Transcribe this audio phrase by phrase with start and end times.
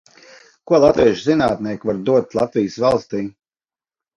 [0.71, 3.29] Ko latviešu zinātnieki var dot Latvijas valstij?